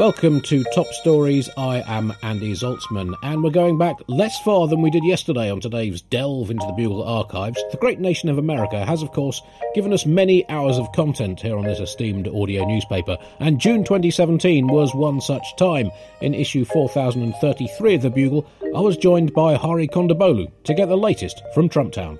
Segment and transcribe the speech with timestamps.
[0.00, 1.50] Welcome to Top Stories.
[1.58, 5.60] I am Andy Zaltzman, and we're going back less far than we did yesterday on
[5.60, 7.62] today's delve into the Bugle archives.
[7.70, 9.42] The great nation of America has, of course,
[9.74, 14.68] given us many hours of content here on this esteemed audio newspaper, and June 2017
[14.68, 15.90] was one such time.
[16.22, 20.96] In issue 4033 of the Bugle, I was joined by Hari Kondabolu to get the
[20.96, 22.18] latest from Trump Town.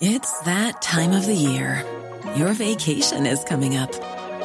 [0.00, 1.84] It's that time of the year.
[2.36, 4.21] Your vacation is coming up.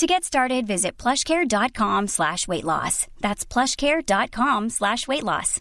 [0.00, 3.06] To get started, visit plushcare.com slash weight loss.
[3.20, 5.60] That's plushcare.com slash weight loss.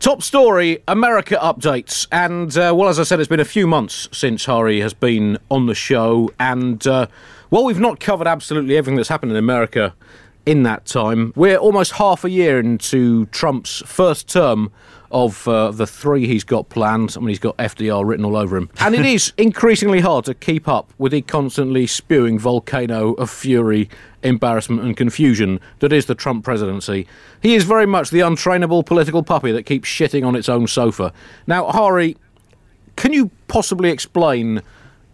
[0.00, 2.08] Top story America updates.
[2.10, 5.38] And, uh, well, as I said, it's been a few months since Hari has been
[5.52, 6.32] on the show.
[6.40, 7.06] And, uh,
[7.48, 9.94] while we've not covered absolutely everything that's happened in America
[10.46, 14.70] in that time, we're almost half a year into Trump's first term
[15.10, 17.14] of uh, the three he's got planned.
[17.16, 18.68] I mean, he's got FDR written all over him.
[18.80, 23.88] And it is increasingly hard to keep up with the constantly spewing volcano of fury,
[24.22, 27.06] embarrassment, and confusion that is the Trump presidency.
[27.40, 31.12] He is very much the untrainable political puppy that keeps shitting on its own sofa.
[31.46, 32.16] Now, Hari,
[32.96, 34.62] can you possibly explain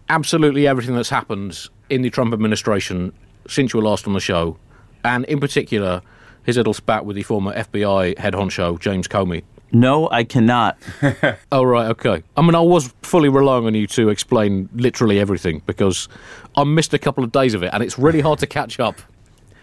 [0.08, 3.12] absolutely everything that's happened in the Trump administration
[3.46, 4.56] since you were last on the show?
[5.04, 6.02] And in particular,
[6.42, 9.42] his little spat with the former FBI head honcho, James Comey.
[9.72, 10.78] No, I cannot.
[11.52, 12.22] Oh, right, okay.
[12.36, 16.08] I mean, I was fully relying on you to explain literally everything because
[16.56, 18.96] I missed a couple of days of it and it's really hard to catch up.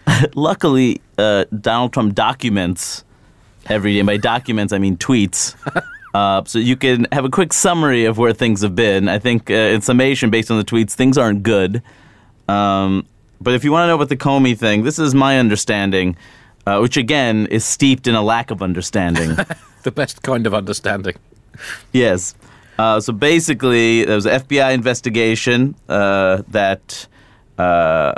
[0.34, 3.04] Luckily, uh, Donald Trump documents
[3.66, 4.02] every day.
[4.02, 5.54] By documents, I mean tweets.
[6.14, 9.08] Uh, so you can have a quick summary of where things have been.
[9.08, 11.82] I think, uh, in summation, based on the tweets, things aren't good.
[12.48, 13.06] Um,
[13.40, 16.16] but if you want to know about the Comey thing, this is my understanding,
[16.66, 19.36] uh, which again is steeped in a lack of understanding.
[19.82, 21.14] the best kind of understanding.
[21.92, 22.34] Yes.
[22.78, 27.06] Uh, so basically, there was an FBI investigation uh, that
[27.58, 28.12] uh,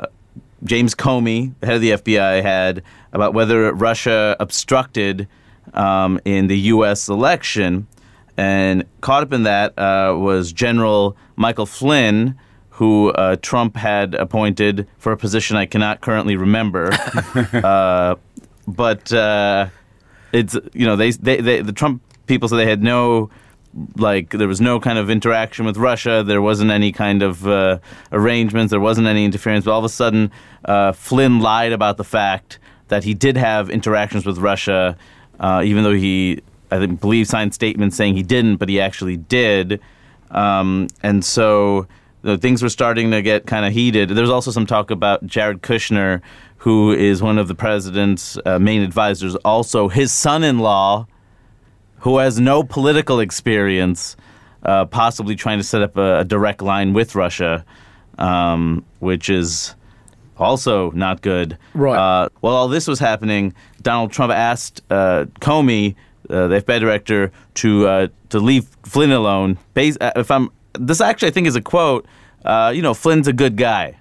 [0.64, 2.82] James Comey, the head of the FBI, had
[3.12, 5.26] about whether Russia obstructed
[5.74, 7.08] um, in the U.S.
[7.08, 7.86] election.
[8.36, 12.38] And caught up in that uh, was General Michael Flynn,
[12.80, 16.90] who uh, Trump had appointed for a position I cannot currently remember.
[17.52, 18.16] Uh,
[18.66, 19.12] but
[20.32, 23.28] it's you know they, they, they the Trump people said they had no
[23.96, 26.22] like there was no kind of interaction with Russia.
[26.26, 27.78] There wasn't any kind of uh,
[28.12, 28.70] arrangements.
[28.70, 29.64] There wasn't any interference.
[29.64, 30.30] But all of a sudden,
[30.64, 34.96] uh, Flynn lied about the fact that he did have interactions with Russia,
[35.38, 36.40] uh, even though he
[36.70, 39.80] I think, believe signed statements saying he didn't, but he actually did.
[40.30, 41.86] Um, and so
[42.22, 44.10] things were starting to get kind of heated.
[44.10, 46.20] There was also some talk about Jared Kushner,
[46.58, 51.06] who is one of the president's uh, main advisors, also his son in law,
[52.00, 54.16] who has no political experience,
[54.62, 57.64] uh, possibly trying to set up a, a, direct line with Russia,
[58.18, 59.74] um, which is
[60.36, 61.56] also not good.
[61.74, 61.96] Right.
[61.96, 65.94] Uh, while all this was happening, Donald Trump asked uh, Comey,
[66.28, 69.58] uh, the FBI director, to uh, to leave Flynn alone.
[69.74, 72.06] Bas- uh, if I'm this actually, I think is a quote.
[72.44, 73.98] Uh, you know, Flynn's a good guy.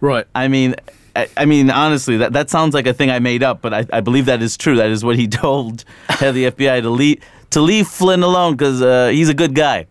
[0.00, 0.26] Right.
[0.34, 0.76] I mean,
[1.16, 3.86] I, I mean, honestly, that, that sounds like a thing I made up, but I,
[3.92, 4.76] I believe that is true.
[4.76, 8.80] That is what he told head the FBI to leave to leave Flynn alone because
[8.80, 9.86] uh, he's a good guy.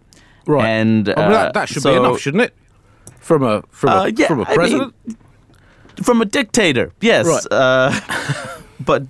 [0.47, 0.65] Right.
[0.65, 2.55] And I mean, uh, that, that should so- be enough, shouldn't it?
[3.19, 4.93] From a from a, Uh, yeah, from a I mean, president.
[6.03, 6.93] from a dictator.
[7.01, 7.27] Yes.
[7.27, 7.45] Right.
[7.51, 9.03] Uh, but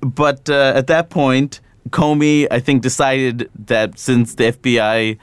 [0.00, 1.60] but uh, at that point,
[1.90, 5.18] Comey, I think, decided that since the FBI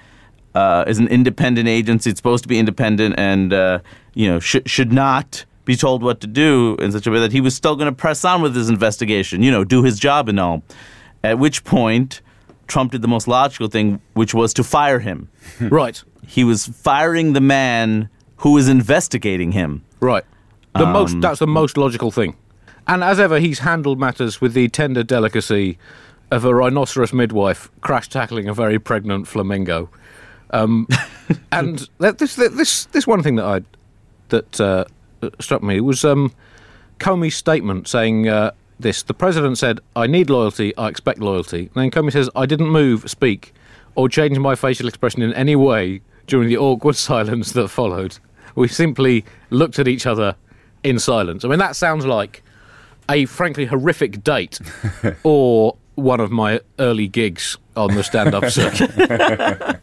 [0.55, 3.79] uh, is an independent agency, it's supposed to be independent, and uh,
[4.13, 7.31] you know should should not be told what to do in such a way that
[7.31, 9.43] he was still going to press on with his investigation.
[9.43, 10.63] You know, do his job and all.
[11.23, 12.21] At which point,
[12.67, 15.29] Trump did the most logical thing, which was to fire him.
[15.59, 16.01] right.
[16.25, 19.83] He was firing the man who was investigating him.
[19.99, 20.23] Right.
[20.75, 22.35] The Um, most that's the most logical thing.
[22.87, 25.77] And as ever, he's handled matters with the tender delicacy
[26.31, 29.89] of a rhinoceros midwife crash tackling a very pregnant flamingo.
[30.51, 30.87] Um,
[31.51, 33.61] and that, this this this one thing that I
[34.29, 34.85] that uh,
[35.39, 36.33] struck me was um,
[36.99, 40.75] Comey's statement saying uh, this: the president said, "I need loyalty.
[40.77, 43.53] I expect loyalty." And then Comey says, "I didn't move, speak,
[43.95, 48.17] or change my facial expression in any way during the awkward silence that followed.
[48.55, 50.35] We simply looked at each other
[50.83, 52.43] in silence." I mean, that sounds like
[53.09, 54.59] a frankly horrific date,
[55.23, 59.79] or one of my early gigs on the stand-up circuit.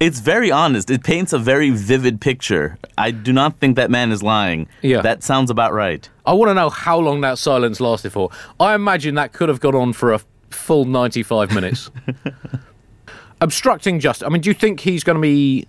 [0.00, 0.90] It's very honest.
[0.90, 2.78] It paints a very vivid picture.
[2.96, 4.66] I do not think that man is lying.
[4.80, 5.02] Yeah.
[5.02, 6.08] That sounds about right.
[6.24, 8.30] I want to know how long that silence lasted for.
[8.58, 11.90] I imagine that could have gone on for a full 95 minutes.
[13.42, 14.26] obstructing justice.
[14.26, 15.66] I mean, do you think he's going to be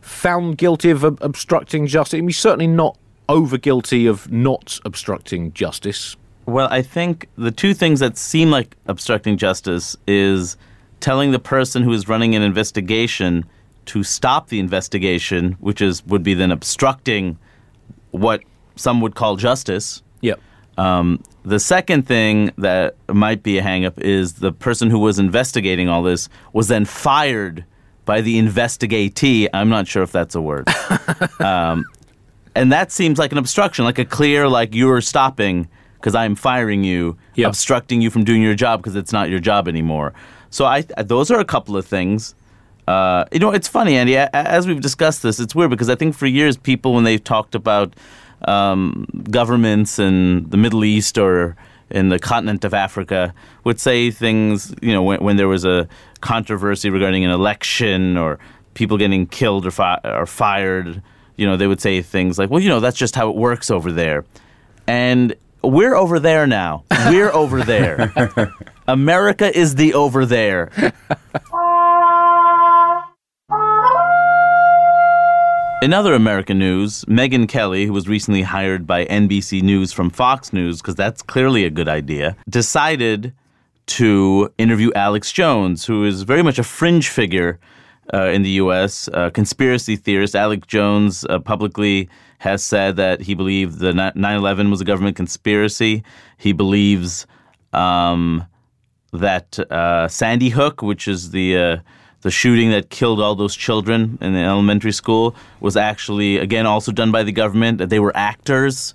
[0.00, 2.18] found guilty of ob- obstructing justice?
[2.18, 6.16] I mean, he's certainly not over guilty of not obstructing justice.
[6.46, 10.56] Well, I think the two things that seem like obstructing justice is
[10.98, 13.44] telling the person who is running an investigation
[13.90, 17.38] to stop the investigation, which is would be then obstructing
[18.12, 18.40] what
[18.76, 20.02] some would call justice.
[20.20, 20.40] Yep.
[20.78, 25.88] Um, the second thing that might be a hangup is the person who was investigating
[25.88, 27.64] all this was then fired
[28.04, 29.48] by the investigatee.
[29.52, 30.68] I'm not sure if that's a word.
[31.40, 31.84] um,
[32.54, 36.82] and that seems like an obstruction, like a clear, like you're stopping because I'm firing
[36.84, 37.48] you, Yeah.
[37.48, 40.14] obstructing you from doing your job because it's not your job anymore.
[40.50, 42.34] So I, those are a couple of things.
[42.90, 44.16] Uh, you know, it's funny, Andy.
[44.16, 47.54] As we've discussed this, it's weird because I think for years people, when they've talked
[47.54, 47.94] about
[48.46, 51.54] um, governments in the Middle East or
[51.90, 53.32] in the continent of Africa,
[53.62, 54.74] would say things.
[54.82, 55.88] You know, when, when there was a
[56.20, 58.40] controversy regarding an election or
[58.74, 61.00] people getting killed or, fi- or fired,
[61.36, 63.70] you know, they would say things like, "Well, you know, that's just how it works
[63.70, 64.24] over there,"
[64.88, 66.82] and we're over there now.
[67.08, 68.12] We're over there.
[68.88, 70.72] America is the over there.
[75.82, 80.52] In other American news, Megyn Kelly, who was recently hired by NBC News from Fox
[80.52, 83.32] News, because that's clearly a good idea, decided
[83.86, 87.58] to interview Alex Jones, who is very much a fringe figure
[88.12, 90.36] uh, in the U.S., conspiracy theorist.
[90.36, 92.10] Alex Jones uh, publicly
[92.40, 96.02] has said that he believed the 9 11 was a government conspiracy.
[96.36, 97.26] He believes
[97.72, 98.46] um,
[99.14, 101.76] that uh, Sandy Hook, which is the uh,
[102.22, 106.92] the shooting that killed all those children in the elementary school, was actually again also
[106.92, 107.78] done by the government.
[107.78, 108.94] That they were actors.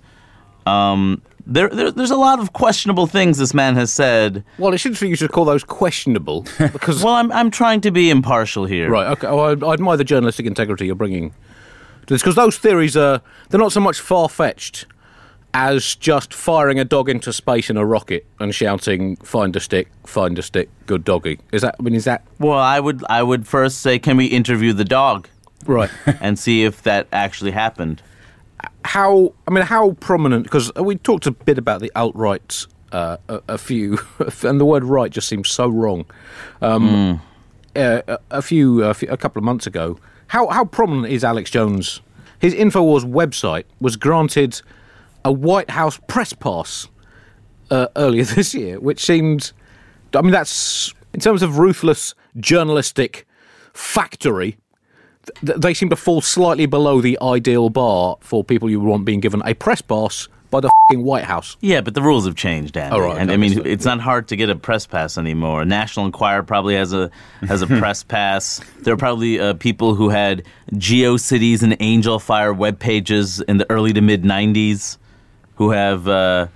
[0.66, 4.44] Um, there, there, there's a lot of questionable things this man has said.
[4.58, 7.02] Well, it's interesting you should call those questionable because.
[7.04, 8.90] Well, I'm I'm trying to be impartial here.
[8.90, 9.06] Right.
[9.12, 9.28] Okay.
[9.28, 11.30] Well, I, I admire the journalistic integrity you're bringing
[12.06, 14.86] to this because those theories are they're not so much far fetched
[15.56, 19.88] as just firing a dog into space in a rocket and shouting "Find a stick,
[20.04, 21.76] find a stick, good doggy." Is that?
[21.80, 24.84] I mean, is that Well, I would I would first say, can we interview the
[24.84, 25.28] dog
[25.64, 25.90] right?
[26.20, 28.02] and see if that actually happened?
[28.84, 29.32] how?
[29.48, 30.44] I mean, how prominent?
[30.44, 32.66] Because we talked a bit about the alt right.
[32.92, 33.98] Uh, a, a few,
[34.42, 36.04] and the word "right" just seems so wrong.
[36.62, 37.20] Um,
[37.74, 39.98] uh, a, a few, a few, a couple of months ago,
[40.28, 42.00] how how prominent is Alex Jones?
[42.38, 44.60] His Infowars website was granted
[45.26, 46.88] a White House press pass
[47.70, 49.52] uh, earlier this year, which seemed,
[50.14, 53.26] I mean, that's in terms of ruthless journalistic
[53.72, 54.56] factory.
[55.44, 59.20] th- They seem to fall slightly below the ideal bar for people you want being
[59.20, 61.56] given a press pass by the fing White House.
[61.60, 62.94] Yeah, but the rules have changed, Andy.
[62.96, 65.64] Oh, right, and I mean, it's not hard to get a press pass anymore.
[65.64, 67.10] National Enquirer probably has a
[67.48, 68.60] has a press pass.
[68.82, 73.92] There are probably uh, people who had GeoCities and Angelfire web pages in the early
[73.94, 74.98] to mid '90s
[75.56, 76.06] who have.
[76.08, 76.46] Uh,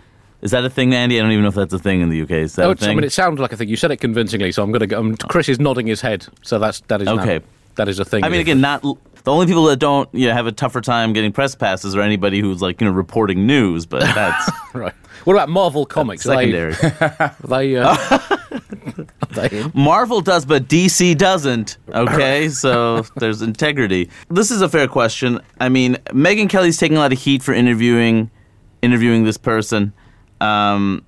[0.42, 1.18] is that a thing, Andy?
[1.18, 2.30] I don't even know if that's a thing in the UK.
[2.30, 3.68] Is that Oh, a it's, I mean, it sounds like a thing.
[3.68, 4.98] You said it convincingly, so I'm going to go.
[4.98, 7.40] Um, Chris is nodding his head, so that's that is now- Okay.
[7.76, 8.24] that is a thing.
[8.24, 11.12] I mean, again, not the only people that don't you know, have a tougher time
[11.12, 14.94] getting press passes are anybody who's like you know reporting news, but that's right.
[15.24, 16.24] What about Marvel Comics?
[16.26, 17.30] Are they- secondary.
[17.46, 18.18] They, uh,
[19.34, 19.70] they?
[19.74, 21.76] Marvel does, but DC doesn't.
[21.92, 24.08] Okay, so there's integrity.
[24.30, 25.40] This is a fair question.
[25.60, 28.30] I mean, Megyn Kelly's taking a lot of heat for interviewing
[28.82, 29.92] interviewing this person.
[30.40, 31.04] Um,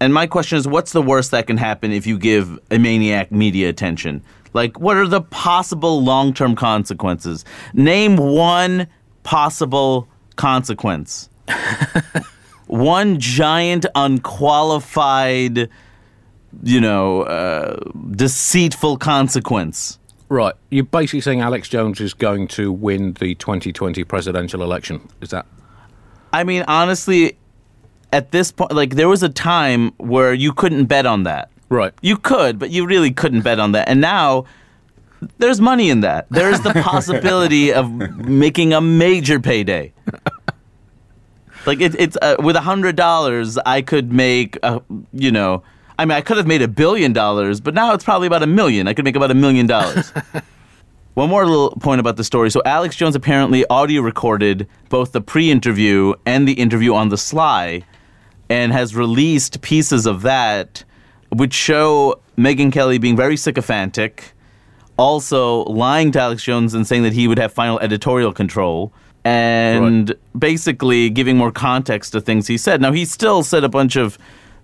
[0.00, 3.30] and my question is, what's the worst that can happen if you give a maniac
[3.32, 4.22] media attention?
[4.52, 7.44] Like, what are the possible long term consequences?
[7.72, 8.86] Name one
[9.22, 11.28] possible consequence.
[12.66, 15.68] one giant, unqualified,
[16.62, 17.76] you know, uh,
[18.12, 19.98] deceitful consequence.
[20.28, 20.54] Right.
[20.70, 25.06] You're basically saying Alex Jones is going to win the 2020 presidential election.
[25.20, 25.46] Is that?
[26.34, 27.36] I mean, honestly,
[28.12, 31.48] at this point, like, there was a time where you couldn't bet on that.
[31.68, 31.94] Right.
[32.02, 33.88] You could, but you really couldn't bet on that.
[33.88, 34.46] And now
[35.38, 36.26] there's money in that.
[36.30, 39.92] There's the possibility of making a major payday.
[41.66, 45.62] Like it, it's uh, with a hundred dollars, I could make a, you know,
[46.00, 48.48] I mean, I could have made a billion dollars, but now it's probably about a
[48.48, 48.88] million.
[48.88, 50.12] I could make about a million dollars.
[51.14, 52.50] One more little point about the story.
[52.50, 57.82] So Alex Jones apparently audio recorded both the pre-interview and the interview on the sly,
[58.50, 60.82] and has released pieces of that,
[61.30, 64.32] which show Megyn Kelly being very sycophantic,
[64.96, 68.92] also lying to Alex Jones and saying that he would have final editorial control,
[69.24, 72.80] and basically giving more context to things he said.
[72.80, 74.18] Now he still said a bunch of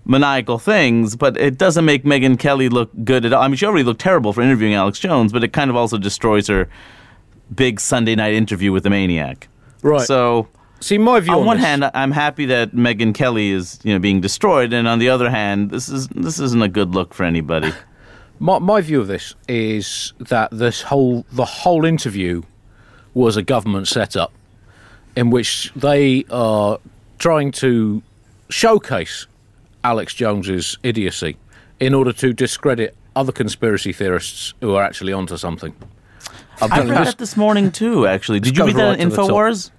[0.05, 3.43] maniacal things, but it doesn't make Megyn Kelly look good at all.
[3.43, 5.97] I mean, she already looked terrible for interviewing Alex Jones, but it kind of also
[5.97, 6.67] destroys her
[7.53, 9.47] big Sunday night interview with the maniac.
[9.83, 10.05] Right.
[10.05, 10.47] So,
[10.79, 13.93] See, my view on on one this- hand, I'm happy that Megyn Kelly is, you
[13.93, 17.13] know, being destroyed, and on the other hand, this is this isn't a good look
[17.13, 17.71] for anybody.
[18.39, 22.41] My, my view of this is that this whole the whole interview
[23.13, 24.33] was a government setup
[25.15, 26.79] in which they are
[27.19, 28.01] trying to
[28.49, 29.27] showcase
[29.83, 31.37] Alex Jones's idiocy
[31.79, 35.73] in order to discredit other conspiracy theorists who are actually onto something.
[36.61, 38.05] I'm I read this- that this morning too.
[38.07, 39.15] Actually, did you goes read that right on to.
[39.33, 39.71] Infowars?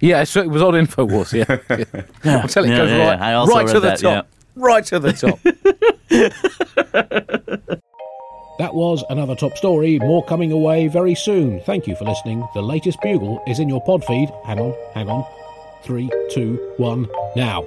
[0.00, 1.32] yeah, so it was on Infowars.
[1.32, 1.58] Yeah,
[2.24, 2.38] yeah.
[2.42, 3.26] I'm telling you, it goes yeah, right, yeah.
[3.26, 5.38] I also right to read the that, top, right to the top.
[8.58, 9.98] That was another top story.
[9.98, 11.60] More coming away very soon.
[11.60, 12.42] Thank you for listening.
[12.54, 14.30] The latest bugle is in your pod feed.
[14.46, 15.26] Hang on, hang on.
[15.82, 17.66] Three, two, one, now.